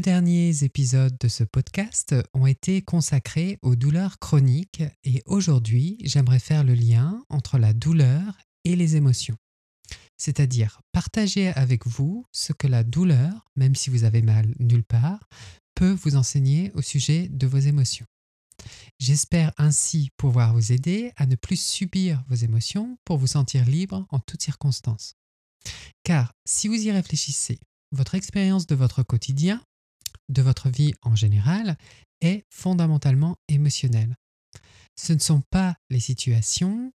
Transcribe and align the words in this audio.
Deux 0.00 0.12
derniers 0.12 0.64
épisodes 0.64 1.14
de 1.20 1.28
ce 1.28 1.44
podcast 1.44 2.14
ont 2.32 2.46
été 2.46 2.80
consacrés 2.80 3.58
aux 3.60 3.76
douleurs 3.76 4.18
chroniques 4.18 4.82
et 5.04 5.22
aujourd'hui 5.26 5.98
j'aimerais 6.02 6.38
faire 6.38 6.64
le 6.64 6.72
lien 6.72 7.22
entre 7.28 7.58
la 7.58 7.74
douleur 7.74 8.38
et 8.64 8.76
les 8.76 8.96
émotions. 8.96 9.36
C'est-à-dire 10.16 10.80
partager 10.92 11.48
avec 11.48 11.86
vous 11.86 12.24
ce 12.32 12.54
que 12.54 12.66
la 12.66 12.82
douleur, 12.82 13.50
même 13.56 13.74
si 13.74 13.90
vous 13.90 14.04
avez 14.04 14.22
mal 14.22 14.54
nulle 14.58 14.84
part, 14.84 15.28
peut 15.74 15.92
vous 15.92 16.16
enseigner 16.16 16.72
au 16.72 16.80
sujet 16.80 17.28
de 17.28 17.46
vos 17.46 17.58
émotions. 17.58 18.06
J'espère 18.98 19.52
ainsi 19.58 20.08
pouvoir 20.16 20.54
vous 20.54 20.72
aider 20.72 21.12
à 21.16 21.26
ne 21.26 21.36
plus 21.36 21.60
subir 21.60 22.24
vos 22.26 22.36
émotions 22.36 22.96
pour 23.04 23.18
vous 23.18 23.26
sentir 23.26 23.66
libre 23.66 24.06
en 24.08 24.18
toutes 24.18 24.42
circonstances. 24.42 25.12
Car 26.04 26.32
si 26.46 26.68
vous 26.68 26.86
y 26.86 26.90
réfléchissez, 26.90 27.60
votre 27.92 28.14
expérience 28.14 28.66
de 28.66 28.74
votre 28.74 29.02
quotidien, 29.02 29.60
de 30.30 30.42
votre 30.42 30.70
vie 30.70 30.94
en 31.02 31.14
général, 31.14 31.76
est 32.20 32.44
fondamentalement 32.50 33.36
émotionnelle. 33.48 34.16
Ce 34.96 35.12
ne 35.12 35.18
sont 35.18 35.42
pas 35.50 35.76
les 35.88 36.00
situations, 36.00 36.92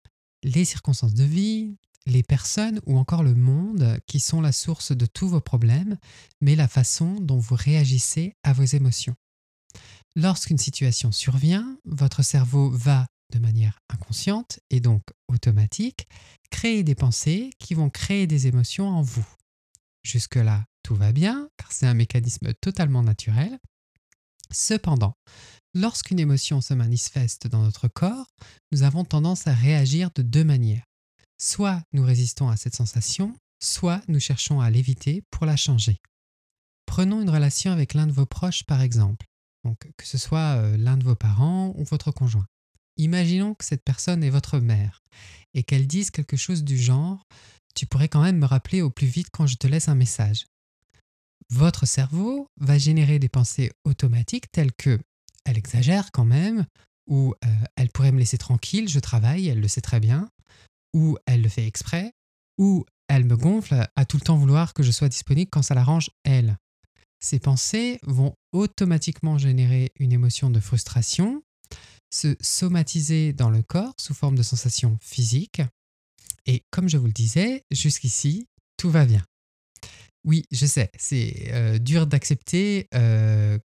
les 0.43 0.65
circonstances 0.65 1.15
de 1.15 1.25
vie, 1.25 1.77
les 2.07 2.23
personnes 2.23 2.81
ou 2.87 2.99
encore 2.99 3.23
le 3.23 3.35
monde 3.35 3.99
qui 4.07 4.21
sont 4.21 4.41
la 4.41 4.53
source 4.53 4.93
de 4.93 5.07
tous 5.07 5.29
vos 5.29 5.41
problèmes, 5.41 5.99
mais 6.41 6.57
la 6.57 6.69
façon 6.69 7.15
dont 7.21 7.39
vous 7.39 7.57
réagissez 7.57 8.35
à 8.43 8.53
vos 8.53 8.65
émotions. 8.65 9.17
Lorsqu'une 10.17 10.59
situation 10.59 11.13
survient, 11.13 11.79
votre 11.85 12.23
cerveau 12.23 12.71
va, 12.71 13.07
de 13.33 13.39
manière 13.39 13.79
inconsciente 13.89 14.59
et 14.71 14.81
donc 14.81 15.03
automatique, 15.29 16.09
créer 16.51 16.83
des 16.83 16.97
pensées 16.97 17.51
qui 17.59 17.75
vont 17.75 17.91
créer 17.91 18.27
des 18.27 18.49
émotions 18.49 18.89
en 18.89 19.03
vous. 19.03 19.27
Jusque-là, 20.03 20.65
tout 20.91 20.97
va 20.97 21.13
bien, 21.13 21.49
car 21.57 21.71
c'est 21.71 21.87
un 21.87 21.95
mécanisme 21.95 22.53
totalement 22.55 23.05
naturel. 23.05 23.61
Cependant, 24.51 25.15
lorsqu'une 25.73 26.19
émotion 26.19 26.61
se 26.61 26.75
manifeste 26.75 27.47
dans 27.47 27.63
notre 27.63 27.87
corps, 27.87 28.27
nous 28.73 28.83
avons 28.83 29.05
tendance 29.05 29.47
à 29.47 29.55
réagir 29.55 30.11
de 30.17 30.23
deux 30.23 30.43
manières. 30.43 30.83
Soit 31.41 31.81
nous 31.93 32.03
résistons 32.03 32.49
à 32.49 32.57
cette 32.57 32.75
sensation, 32.75 33.37
soit 33.63 34.03
nous 34.09 34.19
cherchons 34.19 34.61
à 34.61 34.69
l'éviter 34.69 35.23
pour 35.31 35.47
la 35.47 35.57
changer. 35.57 35.99
Prenons 36.87 37.23
une 37.23 37.31
relation 37.31 37.71
avec 37.71 37.95
l'un 37.95 38.09
de 38.09 38.13
vos 38.13 38.27
proches 38.27 38.65
par 38.65 38.81
exemple, 38.81 39.27
donc 39.65 39.79
que 39.97 40.07
ce 40.09 40.19
soit 40.19 40.57
euh, 40.57 40.77
l'un 40.77 40.97
de 40.97 41.05
vos 41.05 41.15
parents 41.15 41.73
ou 41.77 41.85
votre 41.85 42.11
conjoint. 42.11 42.47
Imaginons 42.97 43.55
que 43.55 43.65
cette 43.65 43.85
personne 43.85 44.25
est 44.25 44.31
votre 44.31 44.59
mère 44.59 45.05
et 45.55 45.63
qu'elle 45.63 45.87
dise 45.87 46.11
quelque 46.11 46.37
chose 46.37 46.65
du 46.65 46.77
genre 46.77 47.29
Tu 47.77 47.87
pourrais 47.87 48.09
quand 48.09 48.23
même 48.23 48.39
me 48.39 48.47
rappeler 48.47 48.83
au 48.83 48.91
plus 48.91 49.07
vite 49.07 49.29
quand 49.31 49.47
je 49.47 49.55
te 49.55 49.69
laisse 49.69 49.89
un 49.89 49.95
message. 49.95 50.47
Votre 51.51 51.85
cerveau 51.87 52.47
va 52.61 52.79
générer 52.79 53.19
des 53.19 53.29
pensées 53.29 53.73
automatiques 53.85 54.51
telles 54.53 54.73
que 54.73 54.99
Elle 55.45 55.59
exagère 55.59 56.13
quand 56.13 56.25
même, 56.25 56.67
ou 57.09 57.35
euh, 57.45 57.49
Elle 57.77 57.91
pourrait 57.91 58.13
me 58.13 58.21
laisser 58.21 58.39
tranquille, 58.39 58.89
je 58.89 59.01
travaille, 59.01 59.49
elle 59.49 59.61
le 59.61 59.69
sait 59.69 59.81
très 59.81 60.01
bien, 60.01 60.31
ou 60.95 61.19
Elle 61.27 61.43
le 61.43 61.49
fait 61.49 61.67
exprès, 61.67 62.13
ou 62.59 62.85
Elle 63.09 63.25
me 63.25 63.37
gonfle 63.37 63.89
à 63.97 64.05
tout 64.05 64.17
le 64.17 64.23
temps 64.23 64.37
vouloir 64.37 64.75
que 64.75 64.85
je 64.85 64.93
sois 64.93 65.09
disponible 65.09 65.51
quand 65.51 65.63
ça 65.63 65.75
l'arrange 65.75 66.11
elle. 66.25 66.57
Ces 67.19 67.41
pensées 67.41 67.99
vont 68.05 68.35
automatiquement 68.53 69.37
générer 69.37 69.93
une 69.99 70.13
émotion 70.13 70.51
de 70.51 70.61
frustration, 70.61 71.43
se 72.11 72.37
somatiser 72.41 73.33
dans 73.33 73.51
le 73.51 73.63
corps 73.63 73.95
sous 73.99 74.15
forme 74.15 74.37
de 74.37 74.43
sensations 74.43 74.99
physiques. 75.03 75.63
Et 76.47 76.63
comme 76.71 76.89
je 76.89 76.97
vous 76.97 77.07
le 77.07 77.13
disais, 77.13 77.65
jusqu'ici, 77.71 78.47
tout 78.77 78.91
va 78.91 79.05
bien. 79.05 79.25
Oui, 80.25 80.45
je 80.51 80.67
sais, 80.67 80.91
c'est 80.99 81.51
euh, 81.53 81.79
dur 81.79 82.07
d'accepter 82.07 82.89
euh, 82.95 83.59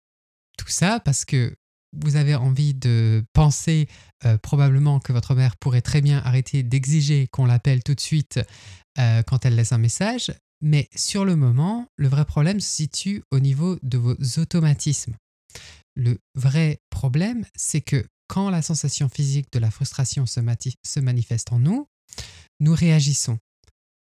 tout 0.58 0.68
ça 0.68 1.00
parce 1.00 1.24
que 1.24 1.54
vous 1.98 2.16
avez 2.16 2.34
envie 2.34 2.74
de 2.74 3.24
penser 3.32 3.88
euh, 4.24 4.38
probablement 4.38 5.00
que 5.00 5.12
votre 5.12 5.34
mère 5.34 5.56
pourrait 5.56 5.82
très 5.82 6.00
bien 6.00 6.18
arrêter 6.18 6.62
d'exiger 6.62 7.26
qu'on 7.28 7.46
l'appelle 7.46 7.82
tout 7.82 7.94
de 7.94 8.00
suite 8.00 8.40
quand 9.26 9.46
elle 9.46 9.54
laisse 9.54 9.72
un 9.72 9.78
message, 9.78 10.34
mais 10.60 10.90
sur 10.94 11.24
le 11.24 11.34
moment, 11.34 11.86
le 11.96 12.08
vrai 12.08 12.26
problème 12.26 12.60
se 12.60 12.70
situe 12.70 13.22
au 13.30 13.40
niveau 13.40 13.78
de 13.82 13.96
vos 13.96 14.14
automatismes. 14.36 15.16
Le 15.94 16.18
vrai 16.34 16.78
problème, 16.90 17.46
c'est 17.56 17.80
que 17.80 18.06
quand 18.28 18.50
la 18.50 18.60
sensation 18.60 19.08
physique 19.08 19.50
de 19.50 19.58
la 19.58 19.70
frustration 19.70 20.26
se, 20.26 20.40
se 20.84 21.00
manifeste 21.00 21.52
en 21.54 21.58
nous, 21.58 21.88
nous 22.60 22.74
réagissons. 22.74 23.38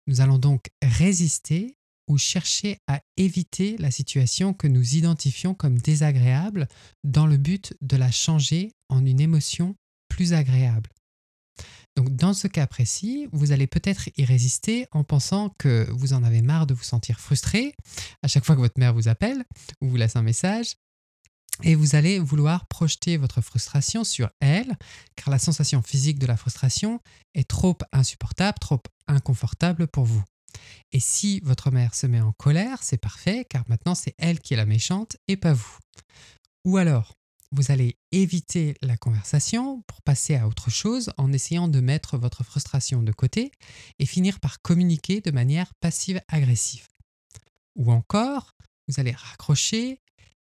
Nous 0.08 0.22
allons 0.22 0.40
donc 0.40 0.72
résister 0.82 1.78
ou 2.10 2.18
chercher 2.18 2.80
à 2.88 3.02
éviter 3.16 3.78
la 3.78 3.92
situation 3.92 4.54
que 4.54 4.68
nous 4.68 4.96
identifions 4.96 5.54
comme 5.54 5.78
désagréable 5.78 6.68
dans 7.06 7.28
le 7.28 7.38
but 7.38 7.74
de 7.82 7.96
la 7.96 8.12
changer 8.12 8.74
en 8.90 9.06
une 9.06 9.22
émotion 9.22 9.76
plus 10.10 10.34
agréable. 10.34 10.90
Donc 11.96 12.16
dans 12.16 12.34
ce 12.34 12.48
cas 12.48 12.68
précis, 12.68 13.28
vous 13.32 13.52
allez 13.52 13.68
peut-être 13.68 14.10
y 14.18 14.26
résister 14.26 14.88
en 14.92 15.04
pensant 15.04 15.54
que 15.58 15.88
vous 15.92 16.14
en 16.14 16.24
avez 16.24 16.42
marre 16.42 16.66
de 16.66 16.74
vous 16.74 16.84
sentir 16.84 17.20
frustré 17.20 17.76
à 18.24 18.28
chaque 18.28 18.46
fois 18.46 18.56
que 18.56 18.62
votre 18.62 18.80
mère 18.80 18.94
vous 18.94 19.08
appelle 19.08 19.46
ou 19.82 19.90
vous 19.90 19.98
laisse 19.98 20.16
un 20.16 20.24
message. 20.24 20.76
Et 21.64 21.76
vous 21.76 21.96
allez 21.96 22.20
vouloir 22.20 22.68
projeter 22.68 23.18
votre 23.18 23.42
frustration 23.42 24.06
sur 24.06 24.30
elle, 24.40 24.78
car 25.18 25.30
la 25.30 25.40
sensation 25.40 25.82
physique 25.82 26.18
de 26.18 26.26
la 26.26 26.38
frustration 26.38 27.02
est 27.34 27.50
trop 27.50 27.78
insupportable, 27.92 28.58
trop 28.60 28.82
inconfortable 29.08 29.88
pour 29.88 30.06
vous. 30.06 30.24
Et 30.92 31.00
si 31.00 31.40
votre 31.42 31.72
mère 31.72 31.96
se 31.96 32.08
met 32.08 32.22
en 32.22 32.32
colère, 32.34 32.82
c'est 32.82 32.98
parfait, 32.98 33.46
car 33.50 33.64
maintenant 33.68 33.96
c'est 33.96 34.16
elle 34.18 34.40
qui 34.40 34.54
est 34.54 34.58
la 34.58 34.66
méchante 34.66 35.18
et 35.28 35.38
pas 35.38 35.54
vous. 35.54 35.78
Ou 36.66 36.78
alors, 36.78 37.16
vous 37.52 37.72
allez 37.72 37.98
éviter 38.12 38.76
la 38.82 38.98
conversation 38.98 39.82
pour 39.88 40.02
passer 40.02 40.36
à 40.36 40.48
autre 40.48 40.70
chose 40.70 41.12
en 41.18 41.34
essayant 41.34 41.68
de 41.68 41.80
mettre 41.80 42.18
votre 42.18 42.44
frustration 42.44 43.02
de 43.02 43.12
côté 43.12 43.52
et 43.98 44.06
finir 44.06 44.40
par 44.40 44.62
communiquer 44.62 45.22
de 45.22 45.32
manière 45.32 45.74
passive-agressive. 45.80 46.88
Ou 47.76 47.92
encore, 47.92 48.54
vous 48.88 49.00
allez 49.00 49.12
raccrocher 49.12 50.00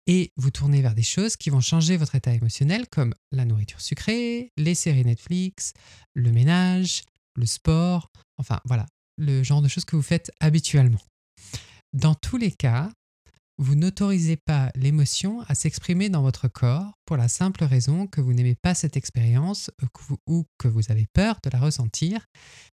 et 0.07 0.31
vous 0.35 0.51
tourner 0.51 0.81
vers 0.81 0.95
des 0.95 1.03
choses 1.03 1.37
qui 1.37 1.49
vont 1.49 1.61
changer 1.61 1.97
votre 1.97 2.15
état 2.15 2.33
émotionnel 2.33 2.87
comme 2.87 3.15
la 3.31 3.45
nourriture 3.45 3.81
sucrée, 3.81 4.51
les 4.57 4.75
séries 4.75 5.05
Netflix, 5.05 5.73
le 6.13 6.31
ménage, 6.31 7.03
le 7.35 7.45
sport, 7.45 8.11
enfin 8.37 8.59
voilà, 8.65 8.85
le 9.21 9.43
genre 9.43 9.61
de 9.61 9.67
choses 9.67 9.85
que 9.85 9.95
vous 9.95 10.01
faites 10.01 10.31
habituellement. 10.39 11.01
Dans 11.93 12.15
tous 12.15 12.37
les 12.37 12.51
cas, 12.51 12.89
vous 13.57 13.75
n'autorisez 13.75 14.37
pas 14.37 14.71
l'émotion 14.75 15.41
à 15.41 15.53
s'exprimer 15.53 16.09
dans 16.09 16.23
votre 16.23 16.47
corps 16.47 16.93
pour 17.05 17.17
la 17.17 17.27
simple 17.27 17.63
raison 17.63 18.07
que 18.07 18.19
vous 18.19 18.33
n'aimez 18.33 18.55
pas 18.55 18.73
cette 18.73 18.97
expérience 18.97 19.69
ou 20.25 20.45
que 20.57 20.67
vous 20.67 20.91
avez 20.91 21.05
peur 21.13 21.37
de 21.43 21.49
la 21.51 21.59
ressentir, 21.59 22.25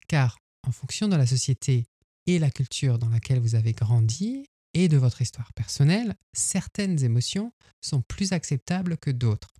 car 0.08 0.38
en 0.66 0.72
fonction 0.72 1.08
de 1.08 1.16
la 1.16 1.26
société 1.26 1.86
et 2.26 2.38
la 2.38 2.50
culture 2.50 2.98
dans 2.98 3.08
laquelle 3.08 3.40
vous 3.40 3.54
avez 3.54 3.72
grandi 3.72 4.46
et 4.74 4.88
de 4.88 4.96
votre 4.98 5.22
histoire 5.22 5.52
personnelle, 5.54 6.14
certaines 6.34 7.02
émotions 7.02 7.52
sont 7.80 8.02
plus 8.02 8.32
acceptables 8.32 8.98
que 8.98 9.10
d'autres. 9.10 9.54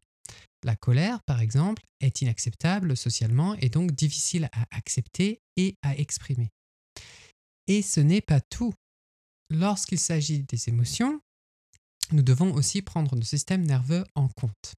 La 0.62 0.77
colère, 0.77 1.22
par 1.22 1.41
exemple, 1.41 1.83
est 2.01 2.22
inacceptable 2.22 2.97
socialement 2.97 3.54
et 3.54 3.69
donc 3.69 3.92
difficile 3.92 4.48
à 4.53 4.65
accepter 4.77 5.41
et 5.57 5.77
à 5.83 5.97
exprimer. 5.97 6.51
Et 7.67 7.83
ce 7.83 8.01
n'est 8.01 8.21
pas 8.21 8.41
tout. 8.41 8.75
Lorsqu'il 9.51 9.99
s'agit 9.99 10.43
des 10.43 10.69
émotions, 10.69 11.21
nous 12.13 12.23
devons 12.23 12.53
aussi 12.55 12.83
prendre 12.83 13.17
nos 13.17 13.23
systèmes 13.23 13.65
nerveux 13.65 14.05
en 14.15 14.29
compte. 14.29 14.75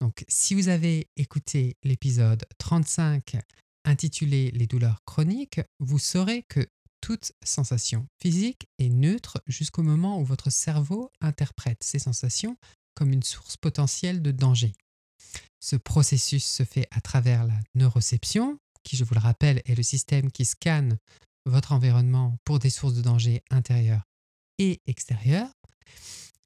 Donc, 0.00 0.24
si 0.28 0.54
vous 0.54 0.68
avez 0.68 1.08
écouté 1.16 1.76
l'épisode 1.82 2.44
35 2.58 3.36
intitulé 3.84 4.50
Les 4.52 4.66
douleurs 4.66 5.02
chroniques, 5.04 5.60
vous 5.78 5.98
saurez 5.98 6.44
que 6.48 6.66
toute 7.00 7.32
sensation 7.44 8.06
physique 8.20 8.66
est 8.78 8.88
neutre 8.88 9.42
jusqu'au 9.46 9.82
moment 9.82 10.18
où 10.20 10.24
votre 10.24 10.50
cerveau 10.50 11.10
interprète 11.20 11.82
ces 11.82 11.98
sensations 11.98 12.56
comme 12.94 13.12
une 13.12 13.22
source 13.22 13.56
potentielle 13.56 14.22
de 14.22 14.30
danger. 14.30 14.72
Ce 15.60 15.76
processus 15.76 16.44
se 16.44 16.64
fait 16.64 16.88
à 16.90 17.00
travers 17.00 17.44
la 17.44 17.58
neuroception, 17.74 18.58
qui, 18.82 18.96
je 18.96 19.04
vous 19.04 19.14
le 19.14 19.20
rappelle, 19.20 19.62
est 19.66 19.74
le 19.74 19.82
système 19.82 20.30
qui 20.30 20.44
scanne 20.44 20.98
votre 21.44 21.72
environnement 21.72 22.36
pour 22.44 22.58
des 22.58 22.70
sources 22.70 22.94
de 22.94 23.02
danger 23.02 23.42
intérieures 23.50 24.04
et 24.58 24.80
extérieures. 24.86 25.50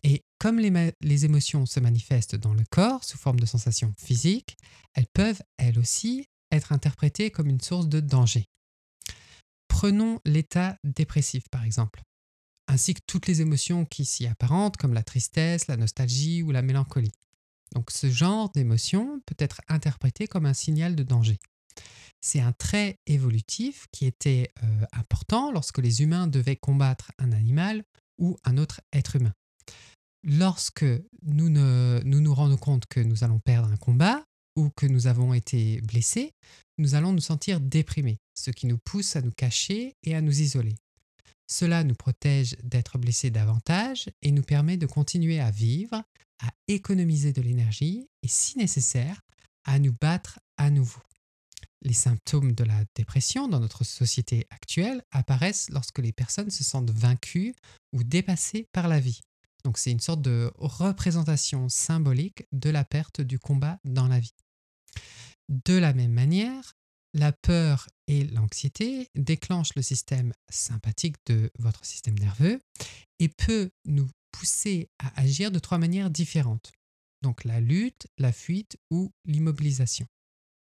Et 0.05 0.23
comme 0.39 0.59
les, 0.59 1.25
émotions 1.25 1.67
se 1.67 1.81
manifestent 1.81 2.37
dans 2.37 2.55
le 2.55 2.65
corps 2.71 3.05
sous 3.05 3.19
forme 3.19 3.41
de 3.41 3.47
sensations 3.47 3.93
physiques, 3.99 4.57
elles 4.95 5.09
peuvent, 5.13 5.43
elles 5.57 5.79
aussi, 5.79 6.27
être 6.51 6.73
interprétées 6.73 7.31
comme 7.31 7.49
une 7.49 7.61
source 7.61 7.89
de 7.89 8.01
danger. 8.01 8.47
Prenons 9.67 10.21
l'état 10.25 10.77
dépressif, 10.85 11.49
par 11.51 11.65
exemple, 11.65 12.03
ainsi 12.69 12.95
que 12.95 13.01
toutes 13.07 13.27
les 13.27 13.41
émotions 13.41 13.85
qui 13.85 14.05
s'y 14.05 14.27
apparentent, 14.27 14.77
comme 14.77 14.95
la 14.95 15.03
tristesse, 15.03 15.67
la 15.67 15.77
nostalgie 15.77 16.43
ou 16.43 16.53
la 16.53 16.63
mélancolie. 16.63 17.13
Donc 17.75 17.91
ce 17.91 18.09
genre 18.09 18.51
d'émotion 18.55 19.21
peut 19.27 19.37
être 19.39 19.61
interprété 19.69 20.27
comme 20.27 20.47
un 20.47 20.55
signal 20.55 20.97
de 20.97 21.03
danger. 21.03 21.39
C'est 22.21 22.41
un 22.41 22.53
trait 22.53 22.99
évolutif 23.07 23.87
qui 23.93 24.07
était 24.07 24.51
euh, 24.63 24.87
important 24.93 25.53
lorsque 25.53 25.79
les 25.79 26.03
humains 26.03 26.27
devaient 26.27 26.57
combattre 26.57 27.13
un 27.19 27.33
animal 27.33 27.85
ou 28.19 28.37
un 28.45 28.59
autre 28.59 28.81
être 28.93 29.17
humain. 29.17 29.35
Lorsque 30.25 30.85
nous, 31.23 31.49
nous 31.49 32.21
nous 32.21 32.35
rendons 32.35 32.57
compte 32.57 32.87
que 32.87 33.01
nous 33.01 33.23
allons 33.23 33.39
perdre 33.39 33.69
un 33.69 33.77
combat 33.77 34.25
ou 34.57 34.71
que 34.71 34.87
nous 34.87 35.07
avons 35.07 35.33
été 35.33 35.81
blessés, 35.83 36.33
nous 36.79 36.97
allons 36.97 37.13
nous 37.13 37.21
sentir 37.21 37.61
déprimés, 37.61 38.19
ce 38.35 38.51
qui 38.51 38.67
nous 38.67 38.79
pousse 38.79 39.15
à 39.15 39.23
nous 39.23 39.31
cacher 39.31 39.95
et 40.03 40.17
à 40.17 40.21
nous 40.21 40.41
isoler. 40.41 40.75
Cela 41.51 41.83
nous 41.85 41.95
protège 41.95 42.57
d'être 42.63 42.99
blessés 42.99 43.31
davantage 43.31 44.11
et 44.23 44.33
nous 44.33 44.43
permet 44.43 44.77
de 44.77 44.87
continuer 44.87 45.41
à 45.41 45.51
vivre, 45.51 46.03
à 46.41 46.51
économiser 46.67 47.33
de 47.33 47.41
l'énergie 47.41 48.07
et, 48.23 48.29
si 48.29 48.59
nécessaire, 48.59 49.21
à 49.65 49.79
nous 49.79 49.95
battre 49.99 50.41
à 50.57 50.71
nouveau. 50.71 51.01
Les 51.83 51.95
symptômes 51.95 52.53
de 52.53 52.65
la 52.65 52.85
dépression 52.95 53.49
dans 53.49 53.61
notre 53.61 53.85
société 53.85 54.47
actuelle 54.51 55.03
apparaissent 55.11 55.71
lorsque 55.71 56.01
les 56.01 56.13
personnes 56.13 56.51
se 56.51 56.65
sentent 56.65 56.91
vaincues 56.91 57.55
ou 57.93 58.03
dépassées 58.03 58.67
par 58.73 58.89
la 58.89 58.99
vie. 58.99 59.21
Donc 59.65 59.79
c'est 59.79 59.93
une 59.93 60.01
sorte 60.01 60.23
de 60.23 60.51
représentation 60.57 61.69
symbolique 61.69 62.45
de 62.53 62.71
la 62.71 62.85
perte 62.85 63.21
du 63.21 63.39
combat 63.39 63.79
dans 63.85 64.09
la 64.09 64.19
vie. 64.19 64.35
De 65.49 65.75
la 65.75 65.93
même 65.93 66.13
manière, 66.13 66.75
la 67.15 67.33
peur 67.33 67.89
et 68.07 68.25
l'anxiété 68.25 69.09
déclenchent 69.15 69.75
le 69.77 69.83
système 69.83 70.33
sympathique 70.51 71.17
de 71.27 71.51
votre 71.59 71.85
système 71.85 72.19
nerveux 72.19 72.61
et 73.19 73.29
peut 73.29 73.71
nous 73.87 74.09
pousser 74.33 74.89
à 74.99 75.21
agir 75.21 75.51
de 75.51 75.59
trois 75.59 75.79
manières 75.79 76.11
différentes. 76.11 76.73
Donc 77.23 77.45
la 77.45 77.61
lutte, 77.61 78.07
la 78.19 78.33
fuite 78.33 78.77
ou 78.91 79.11
l'immobilisation. 79.25 80.07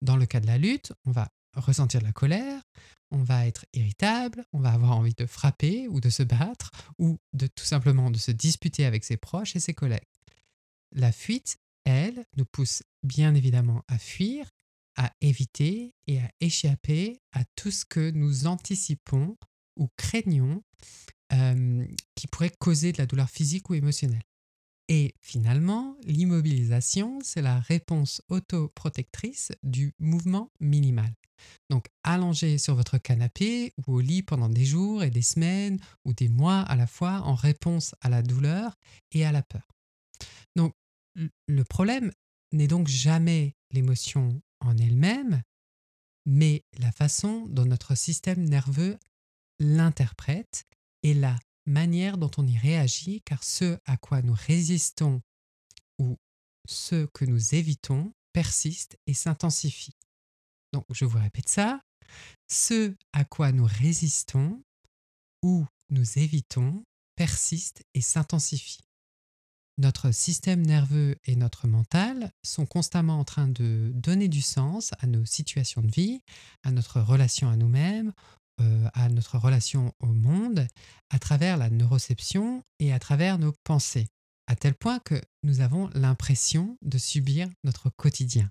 Dans 0.04 0.16
le 0.16 0.26
cas 0.26 0.40
de 0.40 0.46
la 0.46 0.58
lutte, 0.58 0.92
on 1.04 1.10
va 1.10 1.28
ressentir 1.54 2.00
la 2.02 2.12
colère, 2.12 2.62
on 3.10 3.22
va 3.22 3.46
être 3.46 3.64
irritable, 3.72 4.44
on 4.52 4.60
va 4.60 4.70
avoir 4.70 4.92
envie 4.96 5.14
de 5.14 5.26
frapper 5.26 5.88
ou 5.88 6.00
de 6.00 6.10
se 6.10 6.22
battre 6.22 6.70
ou 6.98 7.18
de 7.32 7.46
tout 7.46 7.64
simplement 7.64 8.10
de 8.10 8.18
se 8.18 8.30
disputer 8.30 8.84
avec 8.84 9.02
ses 9.02 9.16
proches 9.16 9.56
et 9.56 9.60
ses 9.60 9.74
collègues. 9.74 10.08
La 10.92 11.10
fuite, 11.10 11.56
elle, 11.84 12.26
nous 12.36 12.44
pousse 12.44 12.82
bien 13.02 13.34
évidemment 13.34 13.82
à 13.88 13.98
fuir 13.98 14.50
à 14.96 15.12
éviter 15.20 15.94
et 16.06 16.20
à 16.20 16.30
échapper 16.40 17.20
à 17.32 17.44
tout 17.56 17.70
ce 17.70 17.84
que 17.84 18.10
nous 18.10 18.46
anticipons 18.46 19.36
ou 19.76 19.88
craignons 19.96 20.62
qui 22.14 22.26
pourrait 22.28 22.52
causer 22.60 22.92
de 22.92 22.98
la 22.98 23.06
douleur 23.06 23.28
physique 23.28 23.68
ou 23.70 23.74
émotionnelle. 23.74 24.22
Et 24.88 25.14
finalement, 25.20 25.96
l'immobilisation, 26.04 27.18
c'est 27.22 27.42
la 27.42 27.60
réponse 27.60 28.22
autoprotectrice 28.28 29.52
du 29.62 29.94
mouvement 29.98 30.50
minimal. 30.60 31.12
Donc, 31.70 31.88
allongé 32.02 32.58
sur 32.58 32.74
votre 32.74 32.98
canapé 32.98 33.72
ou 33.86 33.94
au 33.94 34.00
lit 34.00 34.22
pendant 34.22 34.48
des 34.48 34.64
jours 34.64 35.02
et 35.02 35.10
des 35.10 35.22
semaines 35.22 35.78
ou 36.04 36.12
des 36.12 36.28
mois 36.28 36.60
à 36.60 36.76
la 36.76 36.86
fois 36.86 37.20
en 37.22 37.34
réponse 37.34 37.94
à 38.00 38.08
la 38.08 38.22
douleur 38.22 38.76
et 39.12 39.24
à 39.24 39.32
la 39.32 39.42
peur. 39.42 39.66
Donc, 40.56 40.74
le 41.46 41.64
problème 41.64 42.12
n'est 42.52 42.68
donc 42.68 42.88
jamais 42.88 43.56
l'émotion 43.70 44.40
en 44.60 44.76
elle-même, 44.76 45.42
mais 46.26 46.64
la 46.78 46.92
façon 46.92 47.46
dont 47.48 47.64
notre 47.64 47.94
système 47.94 48.44
nerveux 48.44 48.98
l'interprète 49.58 50.64
et 51.02 51.14
la 51.14 51.38
manière 51.66 52.18
dont 52.18 52.30
on 52.36 52.46
y 52.46 52.58
réagit, 52.58 53.22
car 53.22 53.42
ce 53.42 53.78
à 53.84 53.96
quoi 53.96 54.22
nous 54.22 54.36
résistons 54.36 55.22
ou 55.98 56.16
ce 56.66 57.06
que 57.06 57.24
nous 57.24 57.54
évitons 57.54 58.12
persiste 58.32 58.98
et 59.06 59.14
s'intensifie. 59.14 59.96
Donc 60.72 60.84
je 60.90 61.04
vous 61.04 61.18
répète 61.18 61.48
ça, 61.48 61.80
ce 62.48 62.94
à 63.12 63.24
quoi 63.24 63.52
nous 63.52 63.66
résistons 63.66 64.62
ou 65.42 65.66
nous 65.90 66.18
évitons 66.18 66.84
persiste 67.16 67.84
et 67.94 68.00
s'intensifie 68.00 68.84
notre 69.78 70.12
système 70.12 70.64
nerveux 70.64 71.16
et 71.24 71.36
notre 71.36 71.66
mental 71.66 72.30
sont 72.44 72.66
constamment 72.66 73.18
en 73.18 73.24
train 73.24 73.48
de 73.48 73.90
donner 73.94 74.28
du 74.28 74.42
sens 74.42 74.92
à 75.00 75.06
nos 75.06 75.24
situations 75.24 75.82
de 75.82 75.90
vie, 75.90 76.20
à 76.62 76.70
notre 76.70 77.00
relation 77.00 77.48
à 77.48 77.56
nous-mêmes, 77.56 78.12
euh, 78.60 78.88
à 78.94 79.08
notre 79.08 79.38
relation 79.38 79.92
au 80.00 80.06
monde, 80.06 80.66
à 81.10 81.18
travers 81.18 81.56
la 81.56 81.70
neuroception 81.70 82.62
et 82.78 82.92
à 82.92 82.98
travers 82.98 83.38
nos 83.38 83.52
pensées, 83.64 84.06
à 84.46 84.56
tel 84.56 84.74
point 84.74 84.98
que 85.00 85.20
nous 85.42 85.60
avons 85.60 85.90
l'impression 85.94 86.76
de 86.82 86.98
subir 86.98 87.48
notre 87.64 87.90
quotidien. 87.90 88.50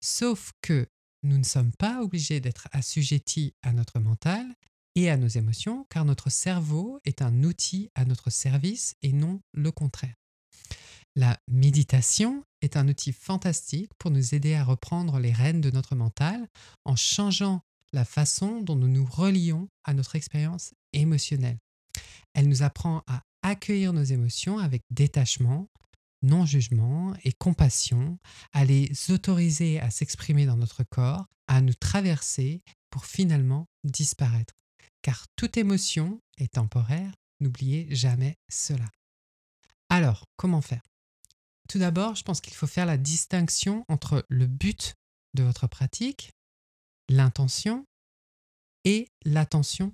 Sauf 0.00 0.52
que 0.62 0.86
nous 1.22 1.38
ne 1.38 1.44
sommes 1.44 1.72
pas 1.72 2.02
obligés 2.02 2.40
d'être 2.40 2.68
assujettis 2.72 3.54
à 3.62 3.72
notre 3.72 3.98
mental 3.98 4.46
et 4.94 5.10
à 5.10 5.16
nos 5.16 5.28
émotions, 5.28 5.86
car 5.90 6.04
notre 6.04 6.30
cerveau 6.30 7.00
est 7.04 7.22
un 7.22 7.42
outil 7.42 7.90
à 7.94 8.04
notre 8.04 8.30
service 8.30 8.94
et 9.02 9.12
non 9.12 9.40
le 9.52 9.72
contraire. 9.72 10.14
La 11.16 11.38
méditation 11.48 12.44
est 12.62 12.76
un 12.76 12.86
outil 12.88 13.12
fantastique 13.12 13.90
pour 13.98 14.10
nous 14.10 14.34
aider 14.34 14.54
à 14.54 14.64
reprendre 14.64 15.18
les 15.18 15.32
rênes 15.32 15.60
de 15.60 15.70
notre 15.70 15.96
mental 15.96 16.48
en 16.84 16.94
changeant 16.94 17.62
la 17.92 18.04
façon 18.04 18.60
dont 18.60 18.76
nous 18.76 18.88
nous 18.88 19.04
relions 19.04 19.68
à 19.84 19.94
notre 19.94 20.16
expérience 20.16 20.74
émotionnelle. 20.92 21.58
Elle 22.34 22.48
nous 22.48 22.62
apprend 22.62 23.02
à 23.06 23.22
accueillir 23.42 23.92
nos 23.92 24.02
émotions 24.02 24.58
avec 24.58 24.82
détachement, 24.90 25.68
non-jugement 26.22 27.14
et 27.24 27.32
compassion, 27.32 28.18
à 28.52 28.64
les 28.64 28.92
autoriser 29.10 29.80
à 29.80 29.90
s'exprimer 29.90 30.46
dans 30.46 30.56
notre 30.56 30.84
corps, 30.84 31.26
à 31.46 31.60
nous 31.60 31.74
traverser 31.74 32.62
pour 32.90 33.06
finalement 33.06 33.66
disparaître. 33.84 34.54
Car 35.02 35.26
toute 35.36 35.56
émotion 35.56 36.20
est 36.38 36.54
temporaire, 36.54 37.12
n'oubliez 37.40 37.94
jamais 37.94 38.36
cela. 38.48 38.86
Alors, 39.88 40.24
comment 40.36 40.60
faire? 40.60 40.82
Tout 41.68 41.78
d'abord, 41.78 42.14
je 42.14 42.22
pense 42.22 42.40
qu'il 42.40 42.54
faut 42.54 42.66
faire 42.66 42.86
la 42.86 42.96
distinction 42.96 43.84
entre 43.88 44.24
le 44.28 44.46
but 44.46 44.94
de 45.34 45.42
votre 45.42 45.66
pratique, 45.66 46.32
l'intention 47.08 47.84
et 48.84 49.08
l'attention 49.24 49.92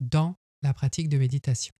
dans 0.00 0.36
la 0.62 0.74
pratique 0.74 1.08
de 1.08 1.18
méditation. 1.18 1.74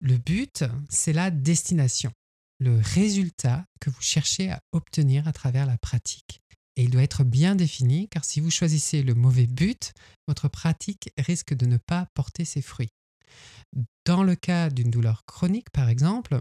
Le 0.00 0.18
but, 0.18 0.64
c'est 0.88 1.12
la 1.12 1.30
destination, 1.30 2.12
le 2.58 2.78
résultat 2.78 3.64
que 3.80 3.90
vous 3.90 4.02
cherchez 4.02 4.50
à 4.50 4.60
obtenir 4.72 5.26
à 5.28 5.32
travers 5.32 5.66
la 5.66 5.78
pratique. 5.78 6.42
Et 6.76 6.82
il 6.82 6.90
doit 6.90 7.02
être 7.02 7.24
bien 7.24 7.54
défini 7.54 8.08
car 8.08 8.24
si 8.24 8.40
vous 8.40 8.50
choisissez 8.50 9.02
le 9.02 9.14
mauvais 9.14 9.46
but, 9.46 9.92
votre 10.26 10.48
pratique 10.48 11.10
risque 11.18 11.54
de 11.54 11.66
ne 11.66 11.76
pas 11.76 12.06
porter 12.14 12.44
ses 12.44 12.62
fruits. 12.62 12.92
Dans 14.04 14.22
le 14.22 14.34
cas 14.36 14.70
d'une 14.70 14.90
douleur 14.90 15.24
chronique, 15.24 15.70
par 15.70 15.88
exemple, 15.88 16.40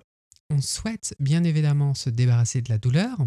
on 0.50 0.62
souhaite 0.62 1.16
bien 1.20 1.44
évidemment 1.44 1.94
se 1.94 2.10
débarrasser 2.10 2.62
de 2.62 2.70
la 2.70 2.78
douleur. 2.78 3.18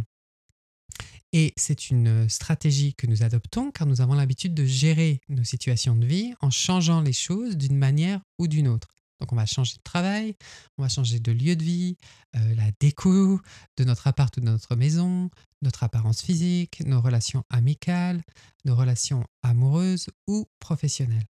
Et 1.38 1.52
c'est 1.58 1.90
une 1.90 2.30
stratégie 2.30 2.94
que 2.94 3.06
nous 3.06 3.22
adoptons 3.22 3.70
car 3.70 3.86
nous 3.86 4.00
avons 4.00 4.14
l'habitude 4.14 4.54
de 4.54 4.64
gérer 4.64 5.20
nos 5.28 5.44
situations 5.44 5.94
de 5.94 6.06
vie 6.06 6.32
en 6.40 6.48
changeant 6.48 7.02
les 7.02 7.12
choses 7.12 7.58
d'une 7.58 7.76
manière 7.76 8.22
ou 8.38 8.48
d'une 8.48 8.68
autre. 8.68 8.88
Donc 9.20 9.34
on 9.34 9.36
va 9.36 9.44
changer 9.44 9.74
de 9.76 9.82
travail, 9.82 10.34
on 10.78 10.82
va 10.82 10.88
changer 10.88 11.20
de 11.20 11.32
lieu 11.32 11.54
de 11.54 11.62
vie, 11.62 11.98
euh, 12.36 12.54
la 12.54 12.70
déco 12.80 13.38
de 13.76 13.84
notre 13.84 14.06
appart 14.06 14.34
ou 14.38 14.40
de 14.40 14.46
notre 14.46 14.76
maison, 14.76 15.28
notre 15.60 15.82
apparence 15.82 16.22
physique, 16.22 16.82
nos 16.86 17.02
relations 17.02 17.44
amicales, 17.50 18.22
nos 18.64 18.74
relations 18.74 19.22
amoureuses 19.42 20.06
ou 20.26 20.46
professionnelles. 20.58 21.26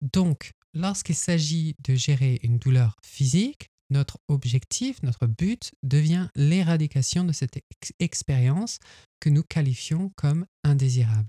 Donc, 0.00 0.52
lorsqu'il 0.72 1.16
s'agit 1.16 1.76
de 1.86 1.94
gérer 1.94 2.40
une 2.44 2.56
douleur 2.56 2.96
physique, 3.04 3.68
notre 3.90 4.18
objectif, 4.28 5.02
notre 5.02 5.26
but 5.26 5.72
devient 5.82 6.28
l'éradication 6.34 7.24
de 7.24 7.32
cette 7.32 7.62
expérience 7.98 8.78
que 9.20 9.30
nous 9.30 9.42
qualifions 9.42 10.10
comme 10.16 10.46
indésirable. 10.62 11.28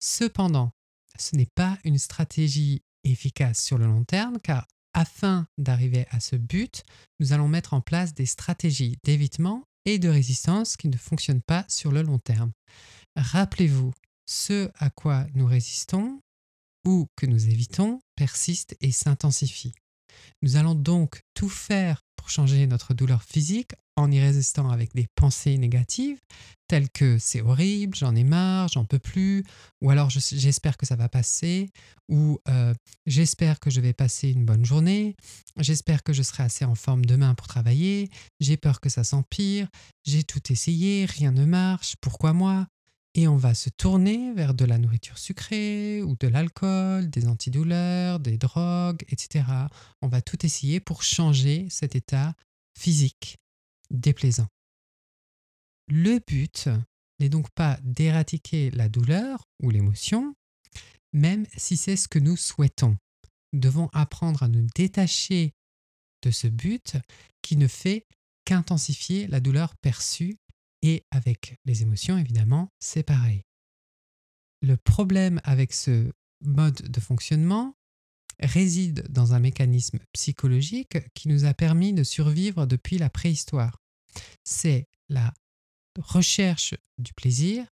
Cependant, 0.00 0.72
ce 1.18 1.36
n'est 1.36 1.48
pas 1.54 1.78
une 1.84 1.98
stratégie 1.98 2.82
efficace 3.04 3.62
sur 3.62 3.78
le 3.78 3.86
long 3.86 4.04
terme 4.04 4.38
car 4.42 4.66
afin 4.92 5.46
d'arriver 5.58 6.06
à 6.10 6.20
ce 6.20 6.36
but, 6.36 6.82
nous 7.20 7.32
allons 7.32 7.48
mettre 7.48 7.74
en 7.74 7.80
place 7.80 8.14
des 8.14 8.26
stratégies 8.26 8.96
d'évitement 9.04 9.64
et 9.84 9.98
de 9.98 10.08
résistance 10.08 10.76
qui 10.76 10.88
ne 10.88 10.96
fonctionnent 10.96 11.42
pas 11.42 11.64
sur 11.68 11.92
le 11.92 12.02
long 12.02 12.18
terme. 12.18 12.52
Rappelez-vous, 13.16 13.92
ce 14.26 14.70
à 14.78 14.90
quoi 14.90 15.26
nous 15.34 15.46
résistons 15.46 16.20
ou 16.86 17.06
que 17.16 17.26
nous 17.26 17.48
évitons 17.48 18.00
persiste 18.16 18.76
et 18.80 18.92
s'intensifie. 18.92 19.72
Nous 20.42 20.56
allons 20.56 20.74
donc 20.74 21.22
tout 21.34 21.48
faire 21.48 22.02
pour 22.16 22.30
changer 22.30 22.66
notre 22.66 22.94
douleur 22.94 23.22
physique 23.22 23.72
en 23.96 24.10
y 24.10 24.20
résistant 24.20 24.70
avec 24.70 24.94
des 24.94 25.06
pensées 25.14 25.58
négatives 25.58 26.20
telles 26.70 26.88
que 26.88 27.18
c'est 27.18 27.40
horrible, 27.40 27.96
j'en 27.96 28.14
ai 28.14 28.22
marre, 28.22 28.68
j'en 28.68 28.84
peux 28.84 29.00
plus, 29.00 29.42
ou 29.80 29.90
alors 29.90 30.08
j'espère 30.08 30.76
que 30.76 30.86
ça 30.86 30.94
va 30.94 31.08
passer, 31.08 31.68
ou 32.08 32.38
euh, 32.48 32.72
j'espère 33.06 33.58
que 33.58 33.70
je 33.70 33.80
vais 33.80 33.92
passer 33.92 34.30
une 34.30 34.44
bonne 34.44 34.64
journée, 34.64 35.16
j'espère 35.56 36.04
que 36.04 36.12
je 36.12 36.22
serai 36.22 36.44
assez 36.44 36.64
en 36.64 36.76
forme 36.76 37.04
demain 37.04 37.34
pour 37.34 37.48
travailler, 37.48 38.08
j'ai 38.38 38.56
peur 38.56 38.80
que 38.80 38.88
ça 38.88 39.02
s'empire, 39.02 39.66
j'ai 40.04 40.22
tout 40.22 40.52
essayé, 40.52 41.06
rien 41.06 41.32
ne 41.32 41.44
marche, 41.44 41.96
pourquoi 42.00 42.32
moi? 42.34 42.68
Et 43.14 43.26
on 43.26 43.36
va 43.36 43.54
se 43.54 43.70
tourner 43.70 44.32
vers 44.34 44.54
de 44.54 44.64
la 44.64 44.78
nourriture 44.78 45.18
sucrée 45.18 46.02
ou 46.02 46.16
de 46.16 46.28
l'alcool, 46.28 47.10
des 47.10 47.26
antidouleurs, 47.26 48.20
des 48.20 48.38
drogues, 48.38 49.04
etc. 49.08 49.44
On 50.00 50.08
va 50.08 50.22
tout 50.22 50.44
essayer 50.46 50.80
pour 50.80 51.02
changer 51.02 51.68
cet 51.70 51.96
état 51.96 52.34
physique 52.78 53.38
déplaisant. 53.90 54.46
Le 55.88 56.20
but 56.24 56.68
n'est 57.18 57.28
donc 57.28 57.50
pas 57.50 57.78
d'éradiquer 57.82 58.70
la 58.70 58.88
douleur 58.88 59.44
ou 59.60 59.70
l'émotion, 59.70 60.34
même 61.12 61.46
si 61.56 61.76
c'est 61.76 61.96
ce 61.96 62.06
que 62.06 62.20
nous 62.20 62.36
souhaitons. 62.36 62.96
Nous 63.52 63.60
devons 63.60 63.90
apprendre 63.92 64.44
à 64.44 64.48
nous 64.48 64.66
détacher 64.76 65.52
de 66.22 66.30
ce 66.30 66.46
but 66.46 66.96
qui 67.42 67.56
ne 67.56 67.66
fait 67.66 68.06
qu'intensifier 68.44 69.26
la 69.26 69.40
douleur 69.40 69.74
perçue 69.76 70.36
et 70.82 71.04
avec 71.10 71.56
les 71.64 71.82
émotions, 71.82 72.18
évidemment, 72.18 72.70
c'est 72.78 73.02
pareil. 73.02 73.42
Le 74.62 74.76
problème 74.76 75.40
avec 75.44 75.72
ce 75.72 76.12
mode 76.42 76.82
de 76.82 77.00
fonctionnement 77.00 77.74
réside 78.40 79.06
dans 79.10 79.34
un 79.34 79.40
mécanisme 79.40 79.98
psychologique 80.12 80.98
qui 81.14 81.28
nous 81.28 81.44
a 81.44 81.54
permis 81.54 81.92
de 81.92 82.04
survivre 82.04 82.66
depuis 82.66 82.98
la 82.98 83.10
préhistoire. 83.10 83.78
C'est 84.44 84.86
la 85.08 85.32
recherche 85.98 86.74
du 86.98 87.12
plaisir, 87.12 87.66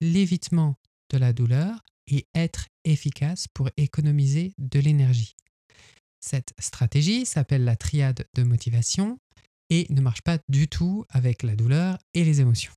l'évitement 0.00 0.76
de 1.10 1.18
la 1.18 1.32
douleur 1.32 1.84
et 2.06 2.26
être 2.34 2.66
efficace 2.84 3.46
pour 3.48 3.70
économiser 3.76 4.54
de 4.58 4.80
l'énergie. 4.80 5.36
Cette 6.20 6.52
stratégie 6.58 7.26
s'appelle 7.26 7.64
la 7.64 7.76
triade 7.76 8.26
de 8.34 8.42
motivation 8.42 9.18
et 9.70 9.86
ne 9.90 10.00
marche 10.00 10.22
pas 10.22 10.38
du 10.48 10.68
tout 10.68 11.04
avec 11.10 11.42
la 11.42 11.56
douleur 11.56 11.98
et 12.14 12.24
les 12.24 12.40
émotions. 12.40 12.72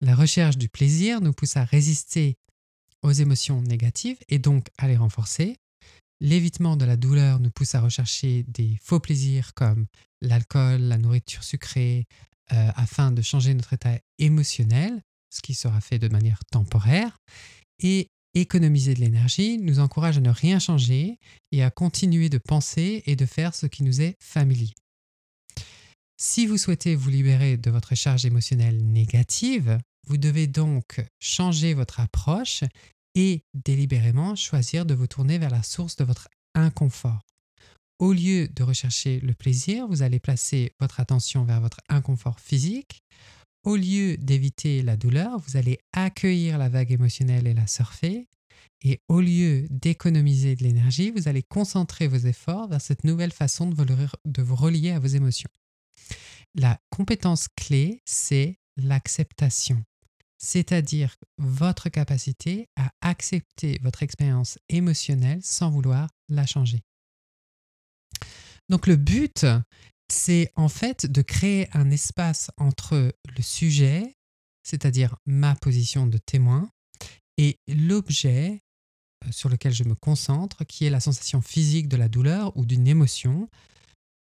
La 0.00 0.14
recherche 0.14 0.56
du 0.56 0.68
plaisir 0.68 1.20
nous 1.20 1.32
pousse 1.32 1.56
à 1.56 1.64
résister 1.64 2.36
aux 3.02 3.12
émotions 3.12 3.62
négatives 3.62 4.18
et 4.28 4.38
donc 4.38 4.66
à 4.78 4.88
les 4.88 4.96
renforcer. 4.96 5.56
L'évitement 6.20 6.76
de 6.76 6.84
la 6.84 6.96
douleur 6.96 7.40
nous 7.40 7.50
pousse 7.50 7.74
à 7.74 7.80
rechercher 7.80 8.44
des 8.48 8.78
faux 8.82 9.00
plaisirs 9.00 9.54
comme 9.54 9.86
l'alcool, 10.20 10.82
la 10.82 10.98
nourriture 10.98 11.42
sucrée, 11.42 12.06
euh, 12.52 12.70
afin 12.74 13.10
de 13.10 13.22
changer 13.22 13.54
notre 13.54 13.72
état 13.72 13.98
émotionnel, 14.18 15.00
ce 15.30 15.40
qui 15.40 15.54
sera 15.54 15.80
fait 15.80 15.98
de 15.98 16.08
manière 16.08 16.40
temporaire. 16.50 17.16
Et 17.78 18.08
économiser 18.34 18.94
de 18.94 19.00
l'énergie 19.00 19.58
nous 19.58 19.78
encourage 19.78 20.18
à 20.18 20.20
ne 20.20 20.30
rien 20.30 20.58
changer 20.58 21.18
et 21.52 21.62
à 21.62 21.70
continuer 21.70 22.28
de 22.28 22.38
penser 22.38 23.02
et 23.06 23.16
de 23.16 23.24
faire 23.24 23.54
ce 23.54 23.66
qui 23.66 23.82
nous 23.82 24.00
est 24.00 24.16
familier. 24.20 24.72
Si 26.22 26.46
vous 26.46 26.58
souhaitez 26.58 26.96
vous 26.96 27.08
libérer 27.08 27.56
de 27.56 27.70
votre 27.70 27.94
charge 27.94 28.26
émotionnelle 28.26 28.84
négative, 28.84 29.78
vous 30.06 30.18
devez 30.18 30.46
donc 30.46 31.00
changer 31.18 31.72
votre 31.72 31.98
approche 31.98 32.62
et 33.14 33.42
délibérément 33.54 34.36
choisir 34.36 34.84
de 34.84 34.92
vous 34.92 35.06
tourner 35.06 35.38
vers 35.38 35.48
la 35.48 35.62
source 35.62 35.96
de 35.96 36.04
votre 36.04 36.28
inconfort. 36.54 37.22
Au 37.98 38.12
lieu 38.12 38.48
de 38.48 38.62
rechercher 38.62 39.20
le 39.20 39.32
plaisir, 39.32 39.86
vous 39.88 40.02
allez 40.02 40.20
placer 40.20 40.74
votre 40.78 41.00
attention 41.00 41.44
vers 41.44 41.62
votre 41.62 41.80
inconfort 41.88 42.38
physique. 42.38 43.00
Au 43.64 43.76
lieu 43.76 44.18
d'éviter 44.18 44.82
la 44.82 44.98
douleur, 44.98 45.38
vous 45.38 45.56
allez 45.56 45.78
accueillir 45.94 46.58
la 46.58 46.68
vague 46.68 46.92
émotionnelle 46.92 47.46
et 47.46 47.54
la 47.54 47.66
surfer. 47.66 48.26
Et 48.84 49.00
au 49.08 49.22
lieu 49.22 49.66
d'économiser 49.70 50.54
de 50.54 50.64
l'énergie, 50.64 51.12
vous 51.12 51.28
allez 51.28 51.42
concentrer 51.42 52.08
vos 52.08 52.18
efforts 52.18 52.68
vers 52.68 52.82
cette 52.82 53.04
nouvelle 53.04 53.32
façon 53.32 53.70
de 53.70 54.42
vous 54.42 54.56
relier 54.56 54.90
à 54.90 54.98
vos 54.98 55.06
émotions. 55.06 55.48
La 56.54 56.80
compétence 56.90 57.48
clé, 57.48 58.02
c'est 58.04 58.58
l'acceptation, 58.76 59.84
c'est-à-dire 60.38 61.16
votre 61.38 61.88
capacité 61.88 62.68
à 62.76 62.90
accepter 63.00 63.78
votre 63.82 64.02
expérience 64.02 64.58
émotionnelle 64.68 65.40
sans 65.42 65.70
vouloir 65.70 66.08
la 66.28 66.46
changer. 66.46 66.82
Donc 68.68 68.86
le 68.86 68.96
but, 68.96 69.46
c'est 70.08 70.52
en 70.56 70.68
fait 70.68 71.06
de 71.06 71.22
créer 71.22 71.68
un 71.72 71.90
espace 71.90 72.50
entre 72.56 73.14
le 73.36 73.42
sujet, 73.42 74.16
c'est-à-dire 74.62 75.16
ma 75.26 75.54
position 75.54 76.06
de 76.06 76.18
témoin, 76.18 76.70
et 77.36 77.58
l'objet 77.68 78.60
euh, 79.24 79.32
sur 79.32 79.48
lequel 79.48 79.72
je 79.72 79.84
me 79.84 79.94
concentre, 79.94 80.64
qui 80.64 80.84
est 80.84 80.90
la 80.90 81.00
sensation 81.00 81.40
physique 81.40 81.88
de 81.88 81.96
la 81.96 82.08
douleur 82.08 82.56
ou 82.56 82.66
d'une 82.66 82.86
émotion, 82.86 83.48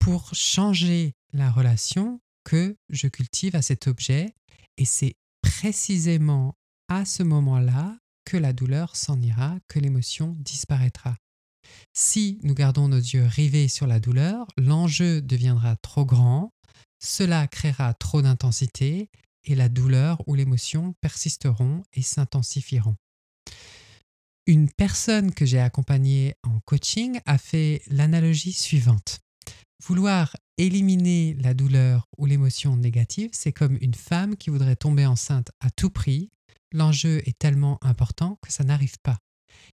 pour 0.06 0.32
changer 0.36 1.14
la 1.32 1.50
relation 1.50 2.20
que 2.44 2.76
je 2.90 3.08
cultive 3.08 3.56
à 3.56 3.60
cet 3.60 3.88
objet 3.88 4.36
et 4.76 4.84
c'est 4.84 5.16
précisément 5.42 6.54
à 6.86 7.04
ce 7.04 7.24
moment-là 7.24 7.98
que 8.24 8.36
la 8.36 8.52
douleur 8.52 8.94
s'en 8.94 9.20
ira, 9.20 9.58
que 9.66 9.80
l'émotion 9.80 10.36
disparaîtra. 10.38 11.16
Si 11.92 12.38
nous 12.44 12.54
gardons 12.54 12.86
nos 12.86 13.00
yeux 13.00 13.26
rivés 13.26 13.66
sur 13.66 13.88
la 13.88 13.98
douleur, 13.98 14.46
l'enjeu 14.56 15.20
deviendra 15.20 15.74
trop 15.74 16.04
grand, 16.04 16.52
cela 17.00 17.48
créera 17.48 17.92
trop 17.92 18.22
d'intensité 18.22 19.10
et 19.42 19.56
la 19.56 19.68
douleur 19.68 20.22
ou 20.28 20.36
l'émotion 20.36 20.94
persisteront 21.00 21.82
et 21.94 22.02
s'intensifieront. 22.02 22.94
Une 24.46 24.70
personne 24.70 25.34
que 25.34 25.46
j'ai 25.46 25.58
accompagnée 25.58 26.34
en 26.44 26.60
coaching 26.60 27.18
a 27.26 27.38
fait 27.38 27.82
l'analogie 27.88 28.52
suivante. 28.52 29.25
Vouloir 29.84 30.34
éliminer 30.56 31.34
la 31.34 31.52
douleur 31.52 32.08
ou 32.16 32.26
l'émotion 32.26 32.76
négative, 32.76 33.30
c'est 33.32 33.52
comme 33.52 33.76
une 33.80 33.94
femme 33.94 34.36
qui 34.36 34.50
voudrait 34.50 34.76
tomber 34.76 35.04
enceinte 35.04 35.50
à 35.60 35.70
tout 35.70 35.90
prix. 35.90 36.30
L'enjeu 36.72 37.22
est 37.28 37.38
tellement 37.38 37.78
important 37.84 38.38
que 38.42 38.52
ça 38.52 38.64
n'arrive 38.64 38.98
pas. 39.02 39.18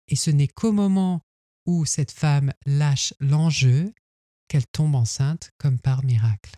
Et 0.08 0.16
ce 0.16 0.32
n'est 0.32 0.48
qu'au 0.48 0.72
moment 0.72 1.22
où 1.66 1.86
cette 1.86 2.12
femme 2.12 2.52
lâche 2.66 3.14
l'enjeu 3.20 3.94
qu'elle 4.48 4.66
tombe 4.68 4.96
enceinte 4.96 5.52
comme 5.60 5.80
par 5.80 6.04
miracle. 6.04 6.52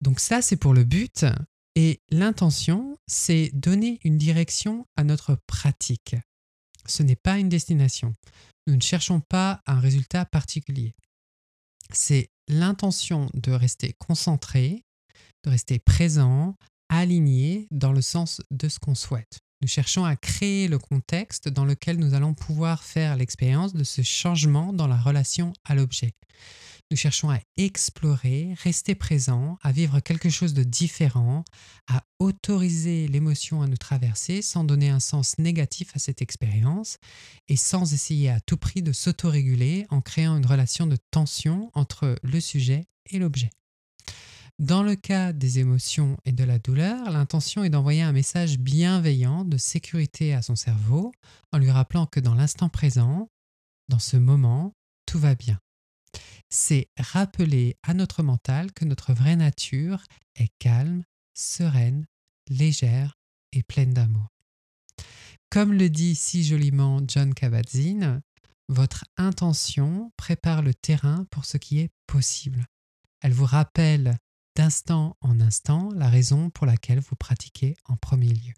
Donc 0.00 0.20
ça, 0.20 0.40
c'est 0.42 0.56
pour 0.56 0.74
le 0.74 0.84
but. 0.84 1.26
Et 1.74 2.00
l'intention, 2.10 2.98
c'est 3.06 3.50
donner 3.52 4.00
une 4.02 4.16
direction 4.16 4.86
à 4.96 5.04
notre 5.04 5.36
pratique. 5.46 6.16
Ce 6.86 7.02
n'est 7.02 7.16
pas 7.16 7.38
une 7.38 7.48
destination. 7.48 8.14
Nous 8.66 8.76
ne 8.76 8.80
cherchons 8.80 9.20
pas 9.20 9.62
un 9.66 9.78
résultat 9.78 10.24
particulier 10.24 10.94
c'est 11.92 12.30
l'intention 12.48 13.28
de 13.34 13.52
rester 13.52 13.94
concentré, 13.98 14.84
de 15.44 15.50
rester 15.50 15.78
présent, 15.78 16.54
aligné 16.88 17.66
dans 17.70 17.92
le 17.92 18.02
sens 18.02 18.40
de 18.50 18.68
ce 18.68 18.78
qu'on 18.78 18.94
souhaite. 18.94 19.40
Nous 19.60 19.68
cherchons 19.68 20.04
à 20.04 20.16
créer 20.16 20.68
le 20.68 20.78
contexte 20.78 21.48
dans 21.48 21.64
lequel 21.64 21.98
nous 21.98 22.14
allons 22.14 22.32
pouvoir 22.32 22.84
faire 22.84 23.16
l'expérience 23.16 23.74
de 23.74 23.84
ce 23.84 24.02
changement 24.02 24.72
dans 24.72 24.86
la 24.86 24.96
relation 24.96 25.52
à 25.64 25.74
l'objet. 25.74 26.14
Nous 26.90 26.96
cherchons 26.96 27.28
à 27.28 27.38
explorer, 27.58 28.54
rester 28.62 28.94
présent, 28.94 29.58
à 29.62 29.72
vivre 29.72 30.00
quelque 30.00 30.30
chose 30.30 30.54
de 30.54 30.62
différent, 30.62 31.44
à 31.86 32.02
autoriser 32.18 33.08
l'émotion 33.08 33.60
à 33.60 33.66
nous 33.66 33.76
traverser 33.76 34.40
sans 34.40 34.64
donner 34.64 34.88
un 34.88 35.00
sens 35.00 35.36
négatif 35.36 35.90
à 35.94 35.98
cette 35.98 36.22
expérience 36.22 36.96
et 37.48 37.56
sans 37.56 37.92
essayer 37.92 38.30
à 38.30 38.40
tout 38.40 38.56
prix 38.56 38.80
de 38.80 38.92
s'autoréguler 38.92 39.86
en 39.90 40.00
créant 40.00 40.38
une 40.38 40.46
relation 40.46 40.86
de 40.86 40.96
tension 41.10 41.70
entre 41.74 42.16
le 42.22 42.40
sujet 42.40 42.86
et 43.10 43.18
l'objet. 43.18 43.50
Dans 44.58 44.82
le 44.82 44.96
cas 44.96 45.34
des 45.34 45.58
émotions 45.58 46.16
et 46.24 46.32
de 46.32 46.42
la 46.42 46.58
douleur, 46.58 47.10
l'intention 47.10 47.64
est 47.64 47.70
d'envoyer 47.70 48.00
un 48.00 48.12
message 48.12 48.58
bienveillant 48.58 49.44
de 49.44 49.58
sécurité 49.58 50.32
à 50.32 50.40
son 50.40 50.56
cerveau 50.56 51.12
en 51.52 51.58
lui 51.58 51.70
rappelant 51.70 52.06
que 52.06 52.18
dans 52.18 52.34
l'instant 52.34 52.70
présent, 52.70 53.28
dans 53.88 53.98
ce 53.98 54.16
moment, 54.16 54.72
tout 55.04 55.18
va 55.18 55.34
bien 55.34 55.60
c'est 56.50 56.88
rappeler 56.98 57.76
à 57.82 57.94
notre 57.94 58.22
mental 58.22 58.72
que 58.72 58.84
notre 58.84 59.12
vraie 59.12 59.36
nature 59.36 60.04
est 60.34 60.50
calme, 60.58 61.04
sereine, 61.34 62.06
légère 62.48 63.18
et 63.52 63.62
pleine 63.62 63.92
d'amour. 63.92 64.28
Comme 65.50 65.72
le 65.72 65.88
dit 65.88 66.14
si 66.14 66.44
joliment 66.44 67.00
John 67.06 67.34
Kabat-Zinn, 67.34 68.20
votre 68.68 69.04
intention 69.16 70.12
prépare 70.16 70.62
le 70.62 70.74
terrain 70.74 71.24
pour 71.30 71.44
ce 71.44 71.56
qui 71.56 71.78
est 71.78 71.90
possible. 72.06 72.66
Elle 73.20 73.32
vous 73.32 73.46
rappelle 73.46 74.18
d'instant 74.56 75.16
en 75.20 75.40
instant 75.40 75.90
la 75.94 76.08
raison 76.08 76.50
pour 76.50 76.66
laquelle 76.66 77.00
vous 77.00 77.16
pratiquez 77.16 77.76
en 77.84 77.96
premier 77.96 78.34
lieu. 78.34 78.52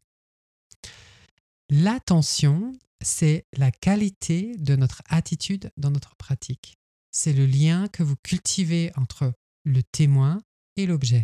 L'attention, 1.68 2.73
c'est 3.00 3.47
la 3.56 3.70
qualité 3.70 4.56
de 4.59 4.75
notre 4.75 5.02
attitude 5.09 5.70
dans 5.76 5.90
notre 5.90 6.16
pratique 6.16 6.80
c'est 7.21 7.35
le 7.35 7.45
lien 7.45 7.87
que 7.89 8.03
vous 8.03 8.17
cultivez 8.17 8.93
entre 8.97 9.35
le 9.65 9.83
témoin 9.83 10.41
et 10.77 10.87
l'objet. 10.87 11.23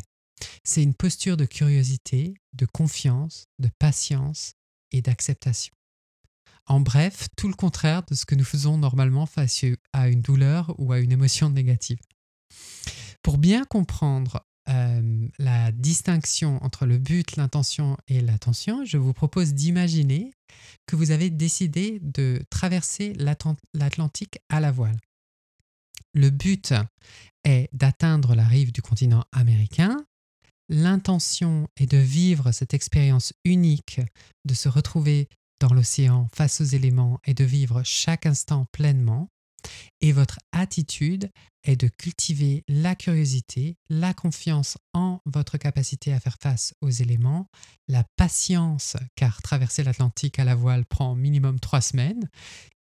C'est 0.63 0.83
une 0.83 0.93
posture 0.93 1.39
de 1.39 1.47
curiosité, 1.47 2.35
de 2.53 2.67
confiance, 2.67 3.47
de 3.59 3.71
patience 3.79 4.53
et 4.93 5.01
d'acceptation. 5.01 5.73
En 6.67 6.81
bref, 6.81 7.29
tout 7.35 7.49
le 7.49 7.55
contraire 7.55 8.03
de 8.03 8.15
ce 8.15 8.27
que 8.27 8.35
nous 8.35 8.45
faisons 8.45 8.77
normalement 8.77 9.25
face 9.25 9.65
à 9.95 10.09
une 10.09 10.21
douleur 10.21 10.75
ou 10.77 10.93
à 10.93 10.99
une 10.99 11.13
émotion 11.13 11.49
négative. 11.49 11.99
Pour 13.23 13.39
bien 13.39 13.65
comprendre 13.65 14.45
euh, 14.69 15.29
la 15.39 15.73
distinction 15.73 16.63
entre 16.63 16.85
le 16.85 16.99
but, 16.99 17.37
l'intention 17.37 17.97
et 18.07 18.21
l'attention, 18.21 18.85
je 18.85 18.99
vous 18.99 19.15
propose 19.15 19.55
d'imaginer 19.55 20.31
que 20.87 20.95
vous 20.95 21.11
avez 21.11 21.31
décidé 21.31 22.01
de 22.03 22.45
traverser 22.51 23.15
l'Atlantique 23.15 24.41
à 24.51 24.61
la 24.61 24.73
voile. 24.73 24.99
Le 26.17 26.31
but 26.31 26.73
est 27.45 27.69
d'atteindre 27.75 28.35
la 28.35 28.49
rive 28.49 28.73
du 28.73 28.81
continent 28.81 29.25
américain. 29.33 29.99
L'intention 30.71 31.69
est 31.77 31.91
de 31.91 31.99
vivre 31.99 32.53
cette 32.53 32.73
expérience 32.73 33.35
unique, 33.45 34.01
de 34.47 34.55
se 34.55 34.71
retrouver 34.71 35.29
dans 35.61 35.75
l'océan 35.75 36.27
face 36.35 36.63
aux 36.63 36.65
éléments 36.65 37.21
et 37.27 37.35
de 37.35 37.45
vivre 37.45 37.83
chaque 37.85 38.25
instant 38.25 38.65
pleinement. 38.73 39.29
Et 40.01 40.13
votre 40.13 40.39
attitude 40.53 41.31
est 41.65 41.77
de 41.77 41.89
cultiver 41.89 42.65
la 42.67 42.95
curiosité, 42.95 43.77
la 43.91 44.15
confiance 44.15 44.79
en 44.95 45.21
votre 45.27 45.59
capacité 45.59 46.15
à 46.15 46.21
faire 46.21 46.39
face 46.41 46.73
aux 46.81 46.89
éléments, 46.89 47.47
la 47.89 48.05
patience, 48.17 48.97
car 49.17 49.43
traverser 49.43 49.85
l'Atlantique 49.85 50.39
à 50.39 50.45
la 50.45 50.55
voile 50.55 50.87
prend 50.87 51.15
minimum 51.15 51.61
trois 51.61 51.83
semaines, 51.83 52.27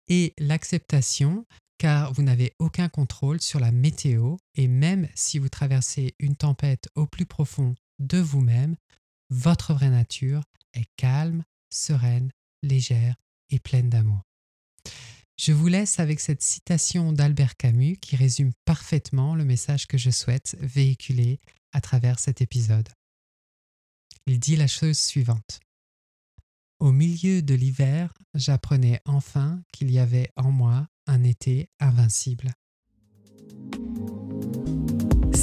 et 0.07 0.33
l'acceptation, 0.37 1.45
car 1.77 2.13
vous 2.13 2.23
n'avez 2.23 2.53
aucun 2.59 2.89
contrôle 2.89 3.41
sur 3.41 3.59
la 3.59 3.71
météo, 3.71 4.37
et 4.55 4.67
même 4.67 5.07
si 5.15 5.39
vous 5.39 5.49
traversez 5.49 6.15
une 6.19 6.35
tempête 6.35 6.87
au 6.95 7.05
plus 7.05 7.25
profond 7.25 7.75
de 7.99 8.17
vous-même, 8.17 8.75
votre 9.29 9.73
vraie 9.73 9.89
nature 9.89 10.43
est 10.73 10.87
calme, 10.97 11.43
sereine, 11.69 12.31
légère 12.63 13.15
et 13.49 13.59
pleine 13.59 13.89
d'amour. 13.89 14.21
Je 15.37 15.51
vous 15.51 15.67
laisse 15.67 15.99
avec 15.99 16.21
cette 16.21 16.41
citation 16.41 17.11
d'Albert 17.11 17.57
Camus 17.57 17.97
qui 17.97 18.15
résume 18.15 18.53
parfaitement 18.63 19.35
le 19.35 19.43
message 19.43 19.85
que 19.85 19.97
je 19.97 20.09
souhaite 20.09 20.55
véhiculer 20.61 21.39
à 21.73 21.81
travers 21.81 22.19
cet 22.19 22.41
épisode. 22.41 22.87
Il 24.27 24.39
dit 24.39 24.55
la 24.55 24.67
chose 24.67 24.97
suivante. 24.97 25.59
Au 26.79 26.91
milieu 26.91 27.41
de 27.41 27.55
l'hiver, 27.55 28.13
j'apprenais 28.33 28.99
enfin 29.05 29.61
qu'il 29.71 29.89
y 29.91 29.97
avait 29.97 30.29
en 30.35 30.51
moi 30.51 30.87
un 31.07 31.23
été 31.23 31.69
invincible. 31.79 32.51